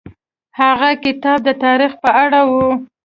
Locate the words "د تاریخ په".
1.47-2.09